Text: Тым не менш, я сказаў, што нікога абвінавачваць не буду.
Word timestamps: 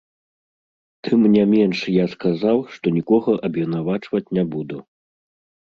Тым 1.07 1.21
не 1.35 1.43
менш, 1.51 1.83
я 1.97 2.05
сказаў, 2.15 2.57
што 2.77 2.95
нікога 2.97 3.31
абвінавачваць 3.51 4.25
не 4.41 4.49
буду. 4.57 4.85